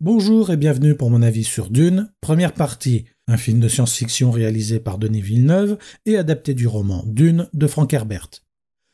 Bonjour 0.00 0.52
et 0.52 0.56
bienvenue 0.56 0.94
pour 0.94 1.10
mon 1.10 1.22
avis 1.22 1.42
sur 1.42 1.70
Dune, 1.70 2.12
première 2.20 2.54
partie, 2.54 3.06
un 3.26 3.36
film 3.36 3.58
de 3.58 3.66
science-fiction 3.66 4.30
réalisé 4.30 4.78
par 4.78 4.96
Denis 4.96 5.22
Villeneuve 5.22 5.76
et 6.06 6.16
adapté 6.16 6.54
du 6.54 6.68
roman 6.68 7.02
Dune 7.04 7.48
de 7.52 7.66
Frank 7.66 7.92
Herbert. 7.92 8.30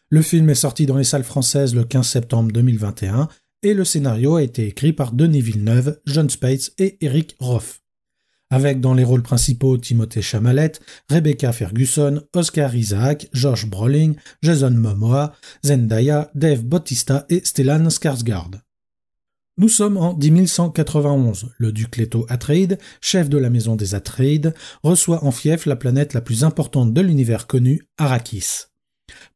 Le 0.08 0.22
film 0.22 0.48
est 0.48 0.54
sorti 0.54 0.86
dans 0.86 0.96
les 0.96 1.04
salles 1.04 1.22
françaises 1.22 1.74
le 1.74 1.84
15 1.84 2.08
septembre 2.08 2.52
2021 2.52 3.28
et 3.64 3.74
le 3.74 3.84
scénario 3.84 4.36
a 4.36 4.42
été 4.42 4.66
écrit 4.66 4.94
par 4.94 5.12
Denis 5.12 5.42
Villeneuve, 5.42 6.00
John 6.06 6.30
Spates 6.30 6.72
et 6.78 6.96
Eric 7.02 7.36
Roth. 7.38 7.82
Avec 8.48 8.80
dans 8.80 8.94
les 8.94 9.04
rôles 9.04 9.22
principaux 9.22 9.76
Timothée 9.76 10.22
Chamalet, 10.22 10.72
Rebecca 11.10 11.52
Ferguson, 11.52 12.22
Oscar 12.34 12.74
Isaac, 12.74 13.28
George 13.34 13.66
Brolin, 13.66 14.14
Jason 14.40 14.70
Momoa, 14.70 15.34
Zendaya, 15.66 16.30
Dave 16.34 16.62
Bautista 16.64 17.26
et 17.28 17.42
Stellan 17.44 17.90
Skarsgård. 17.90 18.63
Nous 19.56 19.68
sommes 19.68 19.98
en 19.98 20.14
10191. 20.14 21.50
Le 21.58 21.70
duc 21.70 21.96
Leto 21.96 22.26
Atreide, 22.28 22.76
chef 23.00 23.28
de 23.28 23.38
la 23.38 23.50
maison 23.50 23.76
des 23.76 23.94
Atreides, 23.94 24.52
reçoit 24.82 25.22
en 25.24 25.30
fief 25.30 25.66
la 25.66 25.76
planète 25.76 26.12
la 26.12 26.20
plus 26.20 26.42
importante 26.42 26.92
de 26.92 27.00
l'univers 27.00 27.46
connu, 27.46 27.82
Arrakis. 27.96 28.64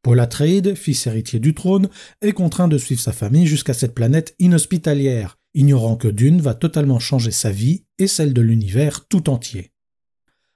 Paul 0.01 0.19
Atreide, 0.19 0.75
fils 0.75 1.07
héritier 1.07 1.39
du 1.39 1.53
trône, 1.53 1.87
est 2.21 2.33
contraint 2.33 2.67
de 2.67 2.77
suivre 2.77 2.99
sa 2.99 3.13
famille 3.13 3.47
jusqu'à 3.47 3.73
cette 3.73 3.95
planète 3.95 4.35
inhospitalière, 4.39 5.37
ignorant 5.53 5.95
que 5.95 6.09
Dune 6.09 6.41
va 6.41 6.53
totalement 6.53 6.99
changer 6.99 7.31
sa 7.31 7.51
vie 7.51 7.85
et 7.97 8.07
celle 8.07 8.33
de 8.33 8.41
l'univers 8.41 9.07
tout 9.07 9.29
entier. 9.29 9.71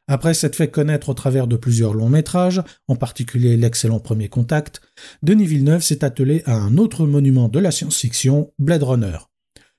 Après 0.07 0.33
s'être 0.33 0.57
fait 0.57 0.69
connaître 0.69 1.07
au 1.07 1.13
travers 1.13 1.47
de 1.47 1.55
plusieurs 1.55 1.93
longs 1.93 2.09
métrages, 2.09 2.61
en 2.89 2.97
particulier 2.97 3.55
l'excellent 3.55 4.01
Premier 4.01 4.27
Contact, 4.27 4.81
Denis 5.21 5.45
Villeneuve 5.45 5.83
s'est 5.83 6.03
attelé 6.03 6.43
à 6.45 6.55
un 6.55 6.77
autre 6.77 7.05
monument 7.05 7.47
de 7.47 7.59
la 7.59 7.71
science-fiction, 7.71 8.51
Blade 8.59 8.83
Runner 8.83 9.19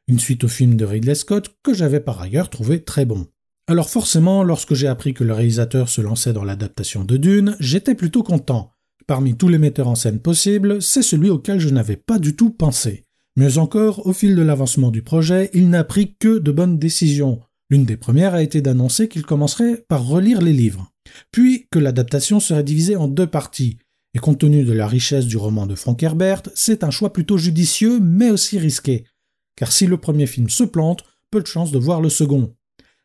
une 0.06 0.18
suite 0.18 0.44
au 0.44 0.48
film 0.48 0.76
de 0.76 0.84
Ridley 0.84 1.14
Scott 1.14 1.54
que 1.62 1.72
j'avais 1.72 2.00
par 2.00 2.20
ailleurs 2.20 2.50
trouvé 2.50 2.82
très 2.82 3.04
bon. 3.04 3.26
Alors 3.66 3.88
forcément, 3.88 4.42
lorsque 4.42 4.74
j'ai 4.74 4.88
appris 4.88 5.14
que 5.14 5.24
le 5.24 5.32
réalisateur 5.32 5.88
se 5.88 6.02
lançait 6.02 6.34
dans 6.34 6.44
l'adaptation 6.44 7.04
de 7.04 7.16
Dune, 7.16 7.56
j'étais 7.60 7.94
plutôt 7.94 8.22
content. 8.22 8.70
Parmi 9.06 9.36
tous 9.36 9.48
les 9.48 9.58
metteurs 9.58 9.88
en 9.88 9.94
scène 9.94 10.20
possibles, 10.20 10.82
c'est 10.82 11.02
celui 11.02 11.30
auquel 11.30 11.58
je 11.58 11.70
n'avais 11.70 11.96
pas 11.96 12.18
du 12.18 12.36
tout 12.36 12.50
pensé. 12.50 13.06
Mieux 13.36 13.58
encore, 13.58 14.06
au 14.06 14.12
fil 14.12 14.36
de 14.36 14.42
l'avancement 14.42 14.90
du 14.90 15.02
projet, 15.02 15.50
il 15.54 15.70
n'a 15.70 15.84
pris 15.84 16.14
que 16.18 16.38
de 16.38 16.52
bonnes 16.52 16.78
décisions. 16.78 17.40
L'une 17.70 17.84
des 17.84 17.96
premières 17.96 18.34
a 18.34 18.42
été 18.42 18.60
d'annoncer 18.60 19.08
qu'il 19.08 19.22
commencerait 19.22 19.84
par 19.88 20.06
relire 20.06 20.42
les 20.42 20.52
livres, 20.52 20.90
puis 21.32 21.66
que 21.70 21.78
l'adaptation 21.78 22.40
serait 22.40 22.62
divisée 22.62 22.96
en 22.96 23.08
deux 23.08 23.26
parties. 23.26 23.78
Et 24.14 24.18
compte 24.18 24.38
tenu 24.38 24.64
de 24.64 24.72
la 24.72 24.86
richesse 24.86 25.26
du 25.26 25.36
roman 25.36 25.66
de 25.66 25.74
Frank 25.74 26.00
Herbert, 26.02 26.42
c'est 26.54 26.84
un 26.84 26.90
choix 26.90 27.12
plutôt 27.12 27.38
judicieux 27.38 27.98
mais 28.00 28.30
aussi 28.30 28.58
risqué 28.58 29.04
car 29.56 29.72
si 29.72 29.86
le 29.86 29.96
premier 29.96 30.26
film 30.26 30.48
se 30.48 30.64
plante, 30.64 31.04
peu 31.30 31.40
de 31.40 31.46
chance 31.46 31.72
de 31.72 31.78
voir 31.78 32.00
le 32.00 32.08
second. 32.08 32.54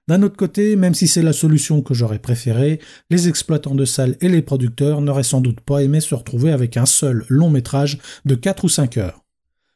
D'un 0.08 0.24
autre 0.24 0.38
côté, 0.38 0.76
même 0.76 0.96
si 0.96 1.08
c'est 1.08 1.22
la 1.22 1.34
solution 1.34 1.84
que 1.84 1.94
j'aurais 1.94 2.18
préférée, 2.18 2.80
les 3.12 3.28
exploitants 3.28 3.76
de 3.76 3.86
salles 3.86 4.18
et 4.22 4.30
les 4.30 4.42
producteurs 4.42 5.02
n'auraient 5.02 5.22
sans 5.22 5.40
doute 5.40 5.62
pas 5.62 5.84
aimé 5.84 6.02
se 6.02 6.16
retrouver 6.16 6.52
avec 6.52 6.78
un 6.78 6.88
seul 6.88 7.26
long 7.30 7.52
métrage 7.52 8.00
de 8.26 8.34
4 8.34 8.64
ou 8.64 8.70
5 8.70 8.98
heures. 8.98 9.24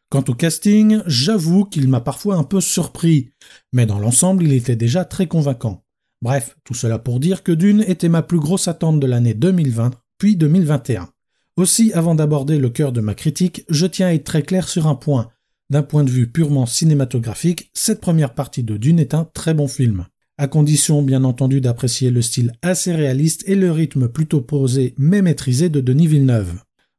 Quant 0.09 0.23
au 0.27 0.33
casting, 0.33 1.01
j'avoue 1.05 1.65
qu'il 1.65 1.87
m'a 1.87 2.01
parfois 2.01 2.35
un 2.35 2.43
peu 2.43 2.61
surpris, 2.61 3.29
mais 3.73 3.85
dans 3.85 3.99
l'ensemble 3.99 4.43
il 4.43 4.53
était 4.53 4.75
déjà 4.75 5.05
très 5.05 5.27
convaincant. 5.27 5.83
Bref, 6.23 6.55
tout 6.63 6.73
cela 6.73 6.99
pour 6.99 7.19
dire 7.19 7.43
que 7.43 7.51
Dune 7.51 7.83
était 7.87 8.09
ma 8.09 8.21
plus 8.21 8.39
grosse 8.39 8.67
attente 8.67 8.99
de 8.99 9.07
l'année 9.07 9.33
2020, 9.33 9.91
puis 10.17 10.35
2021. 10.35 11.09
Aussi, 11.57 11.93
avant 11.93 12.15
d'aborder 12.15 12.57
le 12.57 12.69
cœur 12.69 12.91
de 12.91 13.01
ma 13.01 13.13
critique, 13.13 13.65
je 13.69 13.85
tiens 13.85 14.07
à 14.07 14.13
être 14.13 14.23
très 14.23 14.41
clair 14.41 14.67
sur 14.67 14.87
un 14.87 14.95
point. 14.95 15.29
D'un 15.69 15.83
point 15.83 16.03
de 16.03 16.09
vue 16.09 16.27
purement 16.27 16.65
cinématographique, 16.65 17.71
cette 17.73 18.01
première 18.01 18.33
partie 18.33 18.63
de 18.63 18.77
Dune 18.77 18.99
est 18.99 19.13
un 19.13 19.25
très 19.25 19.53
bon 19.53 19.67
film. 19.67 20.05
À 20.37 20.47
condition 20.47 21.01
bien 21.01 21.23
entendu 21.23 21.61
d'apprécier 21.61 22.09
le 22.09 22.21
style 22.21 22.53
assez 22.61 22.93
réaliste 22.93 23.43
et 23.47 23.55
le 23.55 23.71
rythme 23.71 24.07
plutôt 24.07 24.41
posé 24.41 24.93
mais 24.97 25.21
maîtrisé 25.21 25.69
de 25.69 25.79
Denis 25.79 26.07
Villeneuve. 26.07 26.55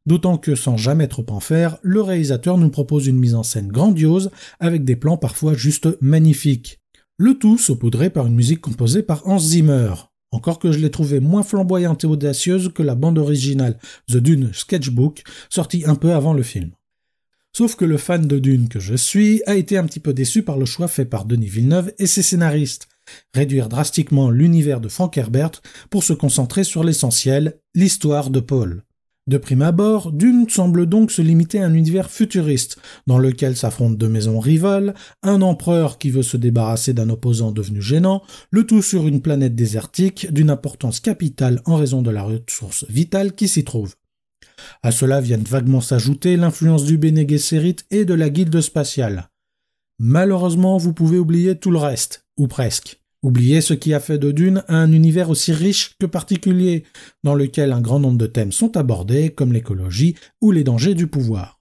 D'autant 0.06 0.38
que 0.38 0.54
sans 0.54 0.76
jamais 0.76 1.08
trop 1.08 1.26
en 1.30 1.40
faire, 1.40 1.78
le 1.82 2.00
réalisateur 2.00 2.58
nous 2.58 2.70
propose 2.70 3.06
une 3.06 3.18
mise 3.18 3.34
en 3.34 3.42
scène 3.42 3.68
grandiose 3.68 4.30
avec 4.60 4.84
des 4.84 4.96
plans 4.96 5.16
parfois 5.16 5.54
juste 5.54 5.88
magnifiques. 6.00 6.80
Le 7.16 7.34
tout 7.34 7.58
saupoudré 7.58 8.10
par 8.10 8.26
une 8.26 8.34
musique 8.34 8.60
composée 8.60 9.02
par 9.02 9.26
Hans 9.26 9.38
Zimmer. 9.38 9.94
Encore 10.30 10.58
que 10.58 10.72
je 10.72 10.78
l'ai 10.78 10.90
trouvé 10.90 11.20
moins 11.20 11.42
flamboyante 11.42 12.04
et 12.04 12.08
audacieuse 12.08 12.72
que 12.74 12.82
la 12.82 12.94
bande 12.94 13.18
originale 13.18 13.78
The 14.08 14.16
Dune 14.16 14.50
Sketchbook, 14.52 15.22
sortie 15.48 15.84
un 15.86 15.94
peu 15.94 16.12
avant 16.12 16.34
le 16.34 16.42
film. 16.42 16.70
Sauf 17.56 17.76
que 17.76 17.84
le 17.84 17.98
fan 17.98 18.26
de 18.26 18.40
Dune 18.40 18.68
que 18.68 18.80
je 18.80 18.96
suis 18.96 19.40
a 19.46 19.54
été 19.54 19.78
un 19.78 19.84
petit 19.84 20.00
peu 20.00 20.12
déçu 20.12 20.42
par 20.42 20.58
le 20.58 20.64
choix 20.64 20.88
fait 20.88 21.04
par 21.04 21.24
Denis 21.24 21.46
Villeneuve 21.46 21.92
et 22.00 22.08
ses 22.08 22.22
scénaristes. 22.22 22.88
Réduire 23.32 23.68
drastiquement 23.68 24.28
l'univers 24.28 24.80
de 24.80 24.88
Frank 24.88 25.16
Herbert 25.16 25.62
pour 25.88 26.02
se 26.02 26.14
concentrer 26.14 26.64
sur 26.64 26.82
l'essentiel, 26.82 27.60
l'histoire 27.76 28.30
de 28.30 28.40
Paul. 28.40 28.82
De 29.28 29.38
prime 29.38 29.62
abord, 29.62 30.10
Dune 30.10 30.48
semble 30.50 30.86
donc 30.86 31.12
se 31.12 31.22
limiter 31.22 31.60
à 31.60 31.66
un 31.66 31.74
univers 31.74 32.10
futuriste, 32.10 32.76
dans 33.06 33.18
lequel 33.18 33.56
s'affrontent 33.56 33.94
deux 33.94 34.08
maisons 34.08 34.40
rivales, 34.40 34.92
un 35.22 35.40
empereur 35.40 35.98
qui 35.98 36.10
veut 36.10 36.24
se 36.24 36.36
débarrasser 36.36 36.92
d'un 36.92 37.08
opposant 37.08 37.52
devenu 37.52 37.80
gênant, 37.80 38.22
le 38.50 38.66
tout 38.66 38.82
sur 38.82 39.06
une 39.06 39.22
planète 39.22 39.54
désertique 39.54 40.30
d'une 40.32 40.50
importance 40.50 40.98
capitale 40.98 41.62
en 41.66 41.76
raison 41.76 42.02
de 42.02 42.10
la 42.10 42.24
ressource 42.24 42.84
vitale 42.90 43.32
qui 43.32 43.46
s'y 43.46 43.62
trouve. 43.62 43.94
À 44.82 44.90
cela 44.90 45.20
viennent 45.20 45.42
vaguement 45.42 45.80
s'ajouter 45.80 46.36
l'influence 46.36 46.84
du 46.84 46.98
Bene 46.98 47.28
Gesserit 47.28 47.76
et 47.90 48.04
de 48.04 48.14
la 48.14 48.30
guilde 48.30 48.60
spatiale. 48.60 49.28
Malheureusement, 49.98 50.76
vous 50.76 50.92
pouvez 50.92 51.18
oublier 51.18 51.56
tout 51.56 51.70
le 51.70 51.78
reste, 51.78 52.26
ou 52.36 52.48
presque. 52.48 53.00
Oubliez 53.22 53.62
ce 53.62 53.72
qui 53.72 53.94
a 53.94 54.00
fait 54.00 54.18
de 54.18 54.32
Dune 54.32 54.64
un 54.68 54.92
univers 54.92 55.30
aussi 55.30 55.52
riche 55.52 55.96
que 55.98 56.04
particulier, 56.04 56.84
dans 57.22 57.34
lequel 57.34 57.72
un 57.72 57.80
grand 57.80 57.98
nombre 57.98 58.18
de 58.18 58.26
thèmes 58.26 58.52
sont 58.52 58.76
abordés, 58.76 59.30
comme 59.30 59.52
l'écologie 59.52 60.14
ou 60.42 60.50
les 60.50 60.64
dangers 60.64 60.94
du 60.94 61.06
pouvoir. 61.06 61.58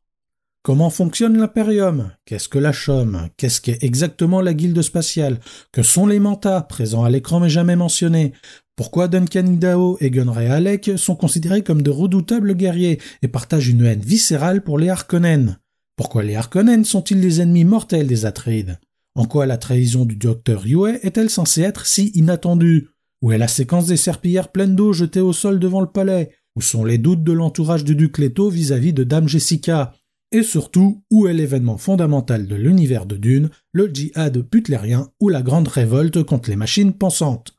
Comment 0.64 0.90
fonctionne 0.90 1.38
l'impérium 1.38 2.12
Qu'est-ce 2.26 2.48
que 2.48 2.58
la 2.58 2.72
Chaume? 2.72 3.28
Qu'est-ce 3.36 3.60
qu'est 3.60 3.84
exactement 3.84 4.40
la 4.40 4.54
guilde 4.54 4.82
spatiale? 4.82 5.40
Que 5.74 5.84
sont 5.84 6.08
les 6.08 6.20
mantas, 6.20 6.62
présents 6.62 7.04
à 7.04 7.10
l'écran 7.10 7.42
mais 7.42 7.50
jamais 7.50 7.76
mentionnés 7.76 8.32
Pourquoi 8.76 9.08
Duncan 9.08 9.46
Idaho 9.46 9.98
et 10.00 10.10
Gunray 10.10 10.48
Alec 10.48 10.92
sont 10.98 11.16
considérés 11.16 11.62
comme 11.62 11.84
de 11.84 11.92
redoutables 11.92 12.56
guerriers 12.56 13.00
et 13.22 13.28
partagent 13.28 13.68
une 13.68 13.86
haine 13.86 14.02
viscérale 14.02 14.64
pour 14.64 14.80
les 14.80 14.90
Harkonnen? 14.90 15.60
Pourquoi 15.96 16.24
les 16.24 16.36
Harkonnen 16.36 16.84
sont-ils 16.84 17.20
les 17.20 17.40
ennemis 17.40 17.66
mortels 17.66 18.08
des 18.08 18.26
Atreides? 18.26 18.80
En 19.14 19.26
quoi 19.26 19.46
la 19.46 19.58
trahison 19.58 20.06
du 20.06 20.16
docteur 20.16 20.66
Yue 20.66 20.98
est-elle 21.04 21.30
censée 21.30 21.62
être 21.62 21.86
si 21.86 22.08
inattendue? 22.16 22.88
Où 23.22 23.32
est 23.32 23.38
la 23.38 23.48
séquence 23.48 23.86
des 23.86 23.98
serpillères 23.98 24.52
pleines 24.52 24.76
d'eau 24.76 24.92
jetées 24.92 25.22
au 25.22 25.34
sol 25.34 25.60
devant 25.60 25.82
le 25.82 25.92
palais? 25.92 26.32
Où 26.56 26.62
sont 26.62 26.84
les 26.84 26.98
doutes 26.98 27.24
de 27.24 27.32
l'entourage 27.32 27.84
du 27.84 27.96
duc 27.96 28.18
Leto 28.18 28.50
vis-à-vis 28.50 28.94
de 28.94 29.04
Dame 29.04 29.28
Jessica? 29.30 29.94
Et 30.32 30.42
surtout 30.42 31.04
où 31.12 31.28
est 31.28 31.34
l'événement 31.34 31.78
fondamental 31.78 32.48
de 32.48 32.56
l'univers 32.56 33.06
de 33.06 33.18
Dune, 33.18 33.52
le 33.72 33.88
djihad 33.94 34.42
putlérien 34.42 35.12
ou 35.20 35.30
la 35.30 35.44
grande 35.44 35.68
révolte 35.68 36.24
contre 36.24 36.50
les 36.50 36.56
machines 36.56 36.94
pensantes? 36.94 37.54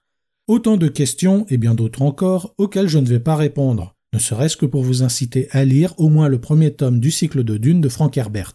Autant 0.47 0.77
de 0.77 0.89
questions 0.89 1.47
et 1.49 1.57
bien 1.57 1.75
d'autres 1.75 2.03
encore 2.03 2.55
auxquelles 2.59 2.89
je 2.89 2.99
ne 2.99 3.07
vais 3.07 3.19
pas 3.19 3.35
répondre, 3.35 3.97
ne 4.13 4.19
serait-ce 4.19 4.59
que 4.59 4.67
pour 4.67 4.83
vous 4.83 5.03
inciter 5.03 5.49
à 5.53 5.65
lire 5.65 5.95
au 5.97 6.11
moins 6.11 6.29
le 6.29 6.39
premier 6.39 6.71
tome 6.71 7.01
du 7.01 7.11
cycle 7.11 7.45
de 7.45 7.57
Dune 7.57 7.81
de 7.81 7.89
Frank 7.89 8.15
Herbert. 8.19 8.55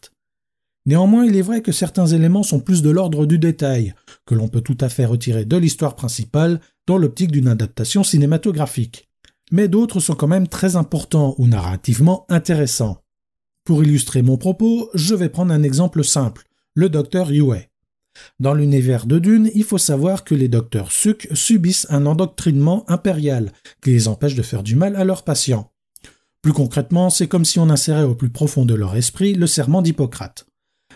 Néanmoins, 0.85 1.25
il 1.25 1.35
est 1.35 1.41
vrai 1.41 1.63
que 1.63 1.71
certains 1.71 2.05
éléments 2.05 2.43
sont 2.43 2.59
plus 2.59 2.83
de 2.83 2.91
l'ordre 2.91 3.25
du 3.25 3.39
détail, 3.39 3.95
que 4.27 4.35
l'on 4.35 4.47
peut 4.47 4.61
tout 4.61 4.77
à 4.81 4.87
fait 4.87 5.05
retirer 5.05 5.45
de 5.45 5.57
l'histoire 5.57 5.95
principale 5.95 6.61
dans 6.85 6.99
l'optique 6.99 7.31
d'une 7.31 7.47
adaptation 7.47 8.03
cinématographique. 8.03 9.09
Mais 9.51 9.67
d'autres 9.67 9.99
sont 9.99 10.13
quand 10.13 10.27
même 10.27 10.47
très 10.47 10.75
importants 10.75 11.33
ou 11.39 11.47
narrativement 11.47 12.27
intéressants. 12.29 13.01
Pour 13.63 13.83
illustrer 13.83 14.21
mon 14.21 14.37
propos, 14.37 14.91
je 14.93 15.15
vais 15.15 15.29
prendre 15.29 15.51
un 15.51 15.63
exemple 15.63 16.03
simple, 16.03 16.43
le 16.75 16.87
docteur 16.87 17.31
Yue. 17.31 17.68
Dans 18.39 18.53
l'univers 18.53 19.05
de 19.05 19.19
Dune, 19.19 19.49
il 19.53 19.63
faut 19.63 19.77
savoir 19.77 20.23
que 20.23 20.35
les 20.35 20.47
docteurs 20.47 20.91
Suk 20.91 21.27
subissent 21.33 21.87
un 21.89 22.05
endoctrinement 22.05 22.83
impérial 22.89 23.51
qui 23.81 23.91
les 23.91 24.07
empêche 24.07 24.35
de 24.35 24.41
faire 24.41 24.63
du 24.63 24.75
mal 24.75 24.95
à 24.95 25.03
leurs 25.03 25.23
patients. 25.23 25.71
Plus 26.41 26.53
concrètement, 26.53 27.09
c'est 27.09 27.27
comme 27.27 27.45
si 27.45 27.59
on 27.59 27.69
insérait 27.69 28.03
au 28.03 28.15
plus 28.15 28.29
profond 28.29 28.65
de 28.65 28.73
leur 28.73 28.95
esprit 28.95 29.33
le 29.33 29.47
serment 29.47 29.81
d'Hippocrate. 29.81 30.45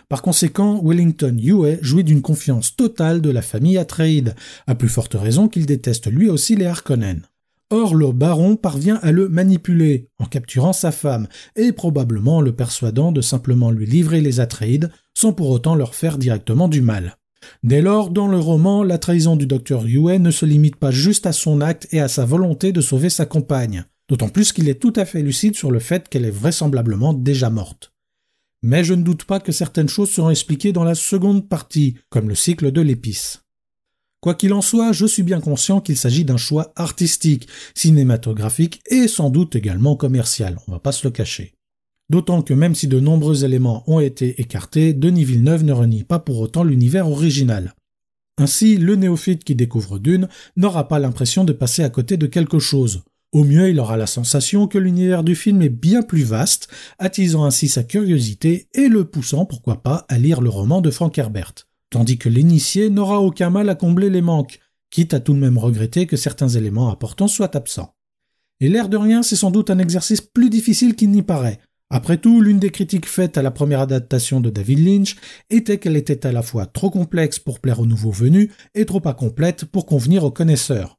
Par 0.08 0.22
conséquent, 0.22 0.80
Wellington 0.82 1.36
Yue 1.38 1.78
jouit 1.80 2.04
d'une 2.04 2.22
confiance 2.22 2.76
totale 2.76 3.20
de 3.20 3.30
la 3.30 3.42
famille 3.42 3.78
Atreides, 3.78 4.34
à 4.66 4.74
plus 4.74 4.88
forte 4.88 5.14
raison 5.14 5.48
qu'il 5.48 5.66
déteste 5.66 6.10
lui 6.10 6.28
aussi 6.28 6.56
les 6.56 6.66
Harkonnen. 6.66 7.22
Or, 7.70 7.94
le 7.94 8.12
baron 8.12 8.56
parvient 8.56 9.00
à 9.02 9.10
le 9.10 9.28
manipuler 9.28 10.08
en 10.18 10.26
capturant 10.26 10.72
sa 10.72 10.92
femme 10.92 11.26
et 11.56 11.72
probablement 11.72 12.40
le 12.40 12.54
persuadant 12.54 13.10
de 13.10 13.20
simplement 13.20 13.70
lui 13.70 13.86
livrer 13.86 14.20
les 14.20 14.40
Atreides 14.40 14.90
sans 15.14 15.32
pour 15.32 15.50
autant 15.50 15.74
leur 15.74 15.94
faire 15.94 16.18
directement 16.18 16.68
du 16.68 16.82
mal. 16.82 17.16
Dès 17.62 17.82
lors, 17.82 18.10
dans 18.10 18.28
le 18.28 18.38
roman, 18.38 18.82
la 18.82 18.98
trahison 18.98 19.36
du 19.36 19.46
docteur 19.46 19.86
Yue 19.86 20.18
ne 20.18 20.30
se 20.30 20.46
limite 20.46 20.76
pas 20.76 20.90
juste 20.90 21.26
à 21.26 21.32
son 21.32 21.60
acte 21.60 21.88
et 21.92 22.00
à 22.00 22.08
sa 22.08 22.24
volonté 22.24 22.72
de 22.72 22.80
sauver 22.80 23.10
sa 23.10 23.26
compagne, 23.26 23.84
d'autant 24.08 24.28
plus 24.28 24.52
qu'il 24.52 24.68
est 24.68 24.80
tout 24.80 24.92
à 24.96 25.04
fait 25.04 25.22
lucide 25.22 25.56
sur 25.56 25.70
le 25.70 25.80
fait 25.80 26.08
qu'elle 26.08 26.24
est 26.24 26.30
vraisemblablement 26.30 27.12
déjà 27.12 27.50
morte. 27.50 27.92
Mais 28.62 28.84
je 28.84 28.94
ne 28.94 29.02
doute 29.02 29.24
pas 29.24 29.40
que 29.40 29.52
certaines 29.52 29.88
choses 29.88 30.10
seront 30.10 30.30
expliquées 30.30 30.72
dans 30.72 30.84
la 30.84 30.94
seconde 30.94 31.48
partie, 31.48 31.96
comme 32.08 32.28
le 32.28 32.34
cycle 32.34 32.72
de 32.72 32.80
l'épice. 32.80 33.44
Quoi 34.20 34.34
qu'il 34.34 34.54
en 34.54 34.62
soit, 34.62 34.92
je 34.92 35.04
suis 35.04 35.22
bien 35.22 35.40
conscient 35.40 35.82
qu'il 35.82 35.98
s'agit 35.98 36.24
d'un 36.24 36.38
choix 36.38 36.72
artistique, 36.76 37.46
cinématographique 37.74 38.80
et 38.90 39.06
sans 39.06 39.28
doute 39.28 39.54
également 39.54 39.96
commercial, 39.96 40.56
on 40.66 40.72
va 40.72 40.78
pas 40.78 40.92
se 40.92 41.06
le 41.06 41.10
cacher. 41.10 41.54
D'autant 42.10 42.42
que 42.42 42.54
même 42.54 42.74
si 42.74 42.86
de 42.86 43.00
nombreux 43.00 43.44
éléments 43.44 43.82
ont 43.86 44.00
été 44.00 44.40
écartés, 44.40 44.92
Denis 44.92 45.24
Villeneuve 45.24 45.64
ne 45.64 45.72
renie 45.72 46.04
pas 46.04 46.18
pour 46.18 46.40
autant 46.40 46.64
l'univers 46.64 47.08
original. 47.08 47.74
Ainsi, 48.38 48.76
le 48.76 48.96
néophyte 48.96 49.44
qui 49.44 49.54
découvre 49.54 49.98
Dune 49.98 50.28
n'aura 50.56 50.88
pas 50.88 50.98
l'impression 50.98 51.44
de 51.44 51.52
passer 51.52 51.82
à 51.82 51.88
côté 51.90 52.16
de 52.16 52.26
quelque 52.26 52.58
chose. 52.58 53.04
Au 53.32 53.44
mieux, 53.44 53.70
il 53.70 53.80
aura 53.80 53.96
la 53.96 54.06
sensation 54.06 54.66
que 54.66 54.78
l'univers 54.78 55.24
du 55.24 55.34
film 55.34 55.62
est 55.62 55.68
bien 55.68 56.02
plus 56.02 56.24
vaste, 56.24 56.68
attisant 56.98 57.44
ainsi 57.44 57.68
sa 57.68 57.82
curiosité 57.82 58.68
et 58.74 58.88
le 58.88 59.04
poussant, 59.04 59.44
pourquoi 59.44 59.82
pas, 59.82 60.04
à 60.08 60.18
lire 60.18 60.40
le 60.40 60.50
roman 60.50 60.80
de 60.80 60.90
Frank 60.90 61.16
Herbert 61.16 61.54
tandis 61.94 62.18
que 62.18 62.28
l'initié 62.28 62.90
n'aura 62.90 63.20
aucun 63.20 63.50
mal 63.50 63.68
à 63.68 63.76
combler 63.76 64.10
les 64.10 64.20
manques, 64.20 64.58
quitte 64.90 65.14
à 65.14 65.20
tout 65.20 65.32
de 65.32 65.38
même 65.38 65.58
regretter 65.58 66.08
que 66.08 66.16
certains 66.16 66.48
éléments 66.48 66.90
importants 66.90 67.28
soient 67.28 67.56
absents. 67.56 67.94
Et 68.58 68.68
l'air 68.68 68.88
de 68.88 68.96
rien, 68.96 69.22
c'est 69.22 69.36
sans 69.36 69.52
doute 69.52 69.70
un 69.70 69.78
exercice 69.78 70.20
plus 70.20 70.50
difficile 70.50 70.96
qu'il 70.96 71.12
n'y 71.12 71.22
paraît. 71.22 71.60
Après 71.90 72.16
tout, 72.16 72.40
l'une 72.40 72.58
des 72.58 72.70
critiques 72.70 73.06
faites 73.06 73.38
à 73.38 73.42
la 73.42 73.50
première 73.50 73.80
adaptation 73.80 74.40
de 74.40 74.50
David 74.50 74.80
Lynch 74.80 75.16
était 75.50 75.78
qu'elle 75.78 75.96
était 75.96 76.26
à 76.26 76.32
la 76.32 76.42
fois 76.42 76.66
trop 76.66 76.90
complexe 76.90 77.38
pour 77.38 77.60
plaire 77.60 77.80
aux 77.80 77.86
nouveaux 77.86 78.10
venus 78.10 78.50
et 78.74 78.86
trop 78.86 79.02
incomplète 79.04 79.64
pour 79.66 79.86
convenir 79.86 80.24
aux 80.24 80.30
connaisseurs. 80.30 80.98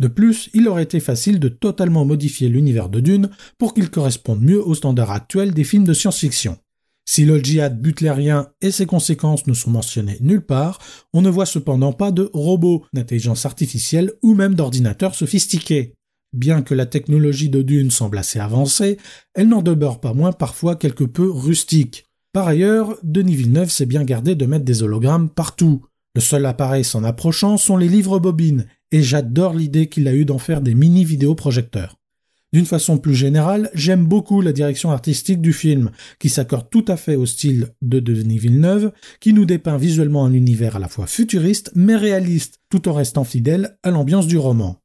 De 0.00 0.08
plus, 0.08 0.50
il 0.54 0.66
aurait 0.66 0.82
été 0.82 0.98
facile 0.98 1.38
de 1.38 1.48
totalement 1.48 2.04
modifier 2.04 2.48
l'univers 2.48 2.88
de 2.88 3.00
Dune 3.00 3.30
pour 3.58 3.74
qu'il 3.74 3.90
corresponde 3.90 4.42
mieux 4.42 4.60
aux 4.60 4.74
standards 4.74 5.12
actuels 5.12 5.54
des 5.54 5.64
films 5.64 5.84
de 5.84 5.94
science-fiction. 5.94 6.58
Si 7.06 7.24
le 7.24 7.38
djihad 7.38 7.80
butlérien 7.80 8.48
et 8.60 8.70
ses 8.70 8.86
conséquences 8.86 9.46
ne 9.46 9.54
sont 9.54 9.70
mentionnées 9.70 10.16
nulle 10.20 10.44
part, 10.44 10.80
on 11.12 11.22
ne 11.22 11.28
voit 11.28 11.46
cependant 11.46 11.92
pas 11.92 12.10
de 12.10 12.30
robots, 12.32 12.84
d'intelligence 12.92 13.46
artificielle 13.46 14.12
ou 14.22 14.34
même 14.34 14.54
d'ordinateurs 14.54 15.14
sophistiqués. 15.14 15.94
Bien 16.34 16.62
que 16.62 16.74
la 16.74 16.84
technologie 16.84 17.48
de 17.48 17.62
Dune 17.62 17.92
semble 17.92 18.18
assez 18.18 18.40
avancée, 18.40 18.98
elle 19.34 19.46
n'en 19.46 19.62
demeure 19.62 20.00
pas 20.00 20.14
moins 20.14 20.32
parfois 20.32 20.74
quelque 20.74 21.04
peu 21.04 21.30
rustique. 21.30 22.06
Par 22.32 22.48
ailleurs, 22.48 22.96
Denis 23.04 23.36
Villeneuve 23.36 23.70
s'est 23.70 23.86
bien 23.86 24.02
gardé 24.02 24.34
de 24.34 24.44
mettre 24.44 24.64
des 24.64 24.82
hologrammes 24.82 25.28
partout. 25.28 25.84
Le 26.16 26.20
seul 26.20 26.44
appareil 26.46 26.82
s'en 26.82 27.04
approchant 27.04 27.56
sont 27.56 27.76
les 27.76 27.86
livres 27.86 28.18
bobines, 28.18 28.66
et 28.90 29.00
j'adore 29.00 29.54
l'idée 29.54 29.88
qu'il 29.88 30.08
a 30.08 30.12
eue 30.12 30.24
d'en 30.24 30.38
faire 30.38 30.60
des 30.60 30.74
mini 30.74 31.04
vidéoprojecteurs. 31.04 32.00
D'une 32.52 32.66
façon 32.66 32.98
plus 32.98 33.14
générale, 33.14 33.70
j'aime 33.72 34.04
beaucoup 34.04 34.40
la 34.40 34.52
direction 34.52 34.90
artistique 34.90 35.40
du 35.40 35.52
film, 35.52 35.92
qui 36.18 36.30
s'accorde 36.30 36.68
tout 36.68 36.84
à 36.88 36.96
fait 36.96 37.14
au 37.14 37.26
style 37.26 37.68
de 37.80 38.00
Denis 38.00 38.38
Villeneuve, 38.38 38.90
qui 39.20 39.34
nous 39.34 39.44
dépeint 39.44 39.78
visuellement 39.78 40.24
un 40.24 40.32
univers 40.32 40.74
à 40.74 40.80
la 40.80 40.88
fois 40.88 41.06
futuriste 41.06 41.70
mais 41.76 41.94
réaliste, 41.94 42.58
tout 42.70 42.88
en 42.88 42.92
restant 42.92 43.22
fidèle 43.22 43.78
à 43.84 43.92
l'ambiance 43.92 44.26
du 44.26 44.36
roman. 44.36 44.80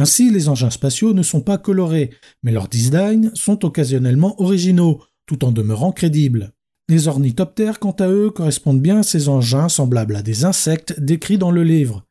Ainsi, 0.00 0.30
les 0.30 0.48
engins 0.48 0.70
spatiaux 0.70 1.12
ne 1.12 1.22
sont 1.22 1.42
pas 1.42 1.58
colorés, 1.58 2.08
mais 2.42 2.52
leurs 2.52 2.68
designs 2.68 3.30
sont 3.34 3.66
occasionnellement 3.66 4.40
originaux, 4.40 5.02
tout 5.26 5.44
en 5.44 5.52
demeurant 5.52 5.92
crédibles. 5.92 6.52
Les 6.88 7.06
ornithoptères, 7.06 7.78
quant 7.78 7.94
à 7.98 8.08
eux, 8.08 8.30
correspondent 8.30 8.80
bien 8.80 9.00
à 9.00 9.02
ces 9.02 9.28
engins 9.28 9.68
semblables 9.68 10.16
à 10.16 10.22
des 10.22 10.46
insectes 10.46 10.98
décrits 10.98 11.36
dans 11.36 11.50
le 11.50 11.64
livre. 11.64 12.06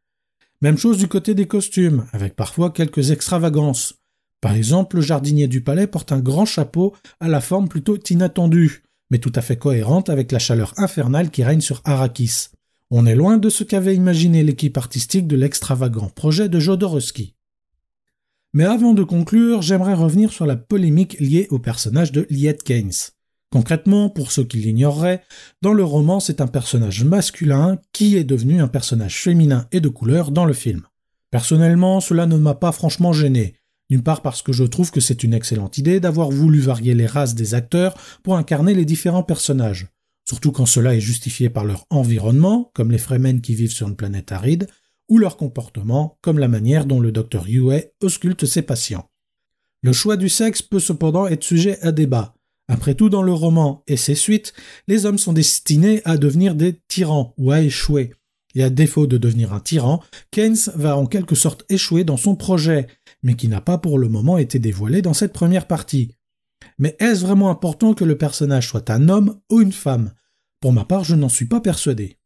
Même 0.61 0.77
chose 0.77 0.99
du 0.99 1.07
côté 1.07 1.33
des 1.33 1.47
costumes, 1.47 2.05
avec 2.13 2.35
parfois 2.35 2.69
quelques 2.69 3.09
extravagances. 3.09 3.95
Par 4.39 4.53
exemple, 4.53 4.97
le 4.97 5.01
jardinier 5.01 5.47
du 5.47 5.61
palais 5.61 5.87
porte 5.87 6.11
un 6.11 6.19
grand 6.19 6.45
chapeau 6.45 6.93
à 7.19 7.27
la 7.27 7.41
forme 7.41 7.69
plutôt 7.69 7.97
inattendue, 7.97 8.83
mais 9.09 9.17
tout 9.17 9.33
à 9.33 9.41
fait 9.41 9.57
cohérente 9.57 10.11
avec 10.11 10.31
la 10.31 10.37
chaleur 10.37 10.75
infernale 10.77 11.31
qui 11.31 11.43
règne 11.43 11.61
sur 11.61 11.81
Arrakis. 11.85 12.49
On 12.91 13.07
est 13.07 13.15
loin 13.15 13.39
de 13.39 13.49
ce 13.49 13.63
qu'avait 13.63 13.95
imaginé 13.95 14.43
l'équipe 14.43 14.77
artistique 14.77 15.25
de 15.25 15.35
l'extravagant 15.35 16.09
projet 16.09 16.49
de 16.49 16.59
Jodorowsky. 16.59 17.33
Mais 18.53 18.65
avant 18.65 18.93
de 18.93 19.03
conclure, 19.03 19.61
j'aimerais 19.61 19.93
revenir 19.93 20.31
sur 20.31 20.47
la 20.47 20.55
polémique 20.55 21.19
liée 21.19 21.47
au 21.51 21.59
personnage 21.59 22.11
de 22.11 22.25
Liet 22.31 22.57
Keynes. 22.65 23.11
Concrètement, 23.51 24.09
pour 24.09 24.31
ceux 24.31 24.43
qui 24.43 24.57
l'ignoreraient, 24.57 25.21
dans 25.61 25.73
le 25.73 25.83
roman, 25.83 26.19
c'est 26.19 26.41
un 26.41 26.47
personnage 26.47 27.03
masculin 27.03 27.77
qui 27.93 28.15
est 28.15 28.23
devenu 28.23 28.59
un 28.59 28.67
personnage 28.67 29.21
féminin 29.21 29.67
et 29.71 29.81
de 29.81 29.89
couleur 29.89 30.31
dans 30.31 30.45
le 30.45 30.53
film. 30.53 30.81
Personnellement, 31.29 31.99
cela 31.99 32.25
ne 32.25 32.37
m'a 32.37 32.55
pas 32.55 32.71
franchement 32.71 33.13
gêné, 33.13 33.53
d'une 33.91 34.01
part 34.01 34.23
parce 34.23 34.41
que 34.41 34.51
je 34.51 34.63
trouve 34.63 34.89
que 34.89 34.99
c'est 34.99 35.23
une 35.23 35.35
excellente 35.35 35.77
idée 35.77 35.99
d'avoir 35.99 36.31
voulu 36.31 36.59
varier 36.59 36.95
les 36.95 37.05
races 37.05 37.35
des 37.35 37.53
acteurs 37.53 37.93
pour 38.23 38.35
incarner 38.35 38.73
les 38.73 38.85
différents 38.85 39.23
personnages, 39.23 39.89
surtout 40.27 40.51
quand 40.51 40.65
cela 40.65 40.95
est 40.95 41.01
justifié 41.01 41.49
par 41.49 41.65
leur 41.65 41.85
environnement, 41.91 42.71
comme 42.73 42.91
les 42.91 42.97
Fremen 42.97 43.41
qui 43.41 43.53
vivent 43.53 43.71
sur 43.71 43.87
une 43.87 43.95
planète 43.95 44.31
aride, 44.31 44.67
ou 45.09 45.17
leur 45.17 45.37
comportement, 45.37 46.17
comme 46.21 46.39
la 46.39 46.47
manière 46.47 46.85
dont 46.85 46.99
le 46.99 47.11
docteur 47.11 47.47
Yue 47.47 47.71
ausculte 48.01 48.45
ses 48.45 48.61
patients. 48.61 49.09
Le 49.81 49.93
choix 49.93 50.17
du 50.17 50.29
sexe 50.29 50.61
peut 50.61 50.79
cependant 50.79 51.27
être 51.27 51.43
sujet 51.43 51.79
à 51.81 51.91
débat. 51.91 52.35
Après 52.67 52.93
tout, 52.93 53.09
dans 53.09 53.23
le 53.23 53.33
roman 53.33 53.83
et 53.87 53.97
ses 53.97 54.13
suites, 54.13 54.53
les 54.87 55.05
hommes 55.05 55.17
sont 55.17 55.33
destinés 55.33 56.01
à 56.05 56.17
devenir 56.17 56.53
des 56.53 56.79
tyrans 56.87 57.33
ou 57.37 57.51
à 57.51 57.61
échouer. 57.61 58.13
Et 58.55 58.63
à 58.63 58.69
défaut 58.69 59.07
de 59.07 59.17
devenir 59.17 59.53
un 59.53 59.59
tyran, 59.59 60.03
Keynes 60.31 60.57
va 60.75 60.97
en 60.97 61.05
quelque 61.05 61.35
sorte 61.35 61.65
échouer 61.69 62.03
dans 62.03 62.17
son 62.17 62.35
projet, 62.35 62.87
mais 63.23 63.35
qui 63.35 63.47
n'a 63.47 63.61
pas 63.61 63.77
pour 63.77 63.97
le 63.97 64.09
moment 64.09 64.37
été 64.37 64.59
dévoilé 64.59 65.01
dans 65.01 65.13
cette 65.13 65.33
première 65.33 65.67
partie. 65.67 66.11
Mais 66.77 66.95
est-ce 66.99 67.25
vraiment 67.25 67.49
important 67.49 67.93
que 67.93 68.05
le 68.05 68.17
personnage 68.17 68.67
soit 68.67 68.89
un 68.89 69.09
homme 69.09 69.39
ou 69.49 69.61
une 69.61 69.71
femme? 69.71 70.13
Pour 70.59 70.73
ma 70.73 70.85
part, 70.85 71.03
je 71.03 71.15
n'en 71.15 71.29
suis 71.29 71.45
pas 71.45 71.61
persuadé. 71.61 72.18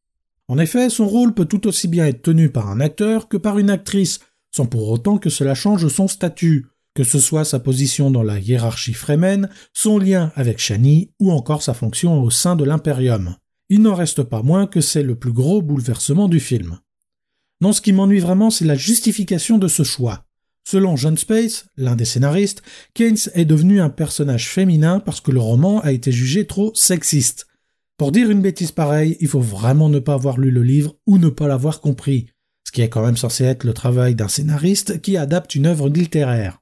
En 0.48 0.58
effet, 0.58 0.90
son 0.90 1.08
rôle 1.08 1.34
peut 1.34 1.46
tout 1.46 1.68
aussi 1.68 1.88
bien 1.88 2.06
être 2.06 2.22
tenu 2.22 2.50
par 2.50 2.70
un 2.70 2.80
acteur 2.80 3.28
que 3.28 3.38
par 3.38 3.60
une 3.60 3.70
actrice, 3.70 4.20
sans 4.52 4.66
pour 4.66 4.90
autant 4.90 5.18
que 5.18 5.30
cela 5.30 5.56
change 5.56 5.88
son 5.88 6.08
statut, 6.08 6.68
que 6.96 7.04
ce 7.04 7.20
soit 7.20 7.46
sa 7.46 7.60
position 7.60 8.12
dans 8.12 8.24
la 8.24 8.40
hiérarchie 8.40 8.94
Fremen, 8.94 9.50
son 9.74 9.98
lien 9.98 10.32
avec 10.36 10.60
Shani 10.60 11.12
ou 11.20 11.32
encore 11.32 11.64
sa 11.64 11.74
fonction 11.74 12.22
au 12.22 12.30
sein 12.30 12.56
de 12.56 12.64
l'Imperium. 12.64 13.36
Il 13.70 13.82
n'en 13.82 13.96
reste 13.96 14.24
pas 14.24 14.44
moins 14.44 14.68
que 14.68 14.82
c'est 14.82 15.02
le 15.02 15.16
plus 15.16 15.32
gros 15.32 15.62
bouleversement 15.62 16.28
du 16.28 16.40
film. 16.40 16.78
Non, 17.62 17.72
ce 17.72 17.82
qui 17.82 17.94
m'ennuie 17.94 18.20
vraiment, 18.20 18.52
c'est 18.52 18.66
la 18.66 18.76
justification 18.76 19.58
de 19.58 19.68
ce 19.68 19.84
choix. 19.84 20.26
Selon 20.66 20.96
John 20.96 21.18
Space, 21.18 21.66
l'un 21.78 21.96
des 21.96 22.06
scénaristes, 22.06 22.62
Keynes 22.94 23.18
est 23.34 23.46
devenu 23.46 23.82
un 23.82 23.90
personnage 23.90 24.50
féminin 24.50 25.00
parce 25.00 25.22
que 25.22 25.32
le 25.32 25.40
roman 25.40 25.80
a 25.82 25.92
été 25.92 26.12
jugé 26.12 26.46
trop 26.46 26.72
sexiste. 26.76 27.48
Pour 27.98 28.12
dire 28.12 28.32
une 28.32 28.42
bêtise 28.42 28.72
pareille, 28.72 29.18
il 29.20 29.28
faut 29.28 29.40
vraiment 29.40 29.90
ne 29.90 30.00
pas 30.00 30.16
avoir 30.16 30.40
lu 30.40 30.50
le 30.50 30.64
livre 30.64 30.96
ou 31.06 31.18
ne 31.18 31.30
pas 31.30 31.48
l'avoir 31.48 31.80
compris, 31.80 32.28
ce 32.64 32.72
qui 32.72 32.82
est 32.82 32.90
quand 32.90 33.06
même 33.06 33.18
censé 33.18 33.44
être 33.44 33.64
le 33.64 33.74
travail 33.74 34.16
d'un 34.16 34.28
scénariste 34.28 35.02
qui 35.02 35.16
adapte 35.16 35.54
une 35.54 35.68
œuvre 35.68 35.90
littéraire. 35.90 36.60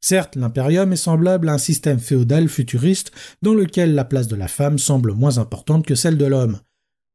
Certes, 0.00 0.36
l'impérium 0.36 0.92
est 0.92 0.96
semblable 0.96 1.48
à 1.48 1.54
un 1.54 1.58
système 1.58 1.98
féodal 1.98 2.48
futuriste 2.48 3.12
dans 3.40 3.54
lequel 3.54 3.94
la 3.94 4.04
place 4.04 4.28
de 4.28 4.36
la 4.36 4.48
femme 4.48 4.78
semble 4.78 5.12
moins 5.14 5.38
importante 5.38 5.86
que 5.86 5.94
celle 5.94 6.18
de 6.18 6.26
l'homme. 6.26 6.58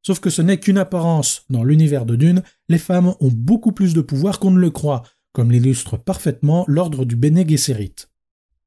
Sauf 0.04 0.20
que 0.20 0.30
ce 0.30 0.42
n'est 0.42 0.58
qu'une 0.58 0.78
apparence. 0.78 1.44
Dans 1.50 1.62
l'univers 1.62 2.06
de 2.06 2.16
Dune, 2.16 2.42
les 2.68 2.78
femmes 2.78 3.14
ont 3.20 3.30
beaucoup 3.32 3.72
plus 3.72 3.92
de 3.92 4.00
pouvoir 4.00 4.40
qu'on 4.40 4.50
ne 4.50 4.58
le 4.58 4.70
croit, 4.70 5.02
comme 5.32 5.52
l'illustre 5.52 5.98
parfaitement 5.98 6.64
l'ordre 6.66 7.04
du 7.04 7.14
Bene 7.14 7.48
Gesserit. 7.48 7.94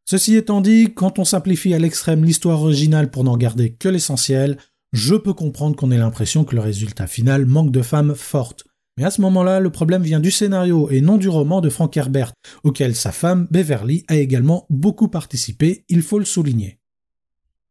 Ceci 0.05 0.35
étant 0.35 0.61
dit, 0.61 0.93
quand 0.93 1.17
on 1.19 1.25
simplifie 1.25 1.73
à 1.73 1.79
l'extrême 1.79 2.23
l'histoire 2.23 2.61
originale 2.61 3.09
pour 3.09 3.23
n'en 3.23 3.35
garder 3.35 3.73
que 3.73 3.89
l'essentiel, 3.89 4.57
je 4.93 5.15
peux 5.15 5.33
comprendre 5.33 5.75
qu'on 5.75 5.91
ait 5.91 5.97
l'impression 5.97 6.45
que 6.45 6.55
le 6.55 6.61
résultat 6.61 7.07
final 7.07 7.47
manque 7.47 7.71
de 7.71 7.81
femmes 7.81 8.13
fortes. 8.15 8.63
Mais 8.95 9.03
à 9.03 9.09
ce 9.09 9.21
moment-là, 9.21 9.59
le 9.59 9.71
problème 9.71 10.03
vient 10.03 10.19
du 10.19 10.29
scénario 10.29 10.87
et 10.91 11.01
non 11.01 11.17
du 11.17 11.27
roman 11.27 11.61
de 11.61 11.69
Frank 11.69 11.97
Herbert, 11.97 12.31
auquel 12.63 12.95
sa 12.95 13.11
femme, 13.11 13.47
Beverly, 13.49 14.05
a 14.07 14.17
également 14.17 14.67
beaucoup 14.69 15.07
participé, 15.07 15.83
il 15.89 16.03
faut 16.03 16.19
le 16.19 16.25
souligner. 16.25 16.77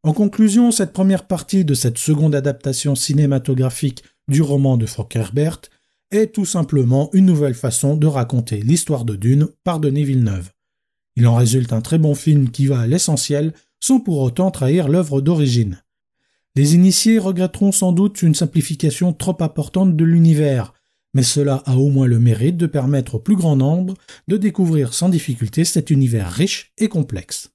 En 0.02 0.12
conclusion, 0.12 0.72
cette 0.72 0.92
première 0.92 1.28
partie 1.28 1.64
de 1.64 1.74
cette 1.74 1.98
seconde 1.98 2.34
adaptation 2.34 2.96
cinématographique 2.96 4.02
du 4.26 4.42
roman 4.42 4.76
de 4.76 4.86
Frank 4.86 5.14
Herbert 5.14 5.60
est 6.10 6.34
tout 6.34 6.44
simplement 6.44 7.08
une 7.12 7.26
nouvelle 7.26 7.54
façon 7.54 7.96
de 7.96 8.08
raconter 8.08 8.60
l'histoire 8.60 9.04
de 9.04 9.14
Dune 9.14 9.46
par 9.62 9.78
Denis 9.78 10.04
Villeneuve. 10.04 10.50
Il 11.14 11.28
en 11.28 11.36
résulte 11.36 11.72
un 11.72 11.82
très 11.82 11.98
bon 11.98 12.16
film 12.16 12.50
qui 12.50 12.66
va 12.66 12.80
à 12.80 12.86
l'essentiel 12.88 13.54
sans 13.78 14.00
pour 14.00 14.18
autant 14.18 14.50
trahir 14.50 14.88
l'œuvre 14.88 15.20
d'origine. 15.20 15.82
Les 16.54 16.75
initiés 16.75 17.18
regretteront 17.18 17.73
sans 17.73 17.92
doute 17.92 18.21
une 18.21 18.35
simplification 18.35 19.14
trop 19.14 19.37
importante 19.40 19.97
de 19.97 20.04
l'univers, 20.04 20.75
mais 21.14 21.23
cela 21.23 21.62
a 21.64 21.76
au 21.76 21.88
moins 21.88 22.06
le 22.06 22.18
mérite 22.18 22.59
de 22.59 22.66
permettre 22.66 23.14
au 23.14 23.18
plus 23.18 23.37
grand 23.37 23.56
nombre 23.56 23.94
de 24.28 24.37
découvrir 24.37 24.92
sans 24.92 25.09
difficulté 25.09 25.64
cet 25.64 25.90
univers 25.90 26.30
riche 26.30 26.73
et 26.76 26.88
complexe. 26.88 27.51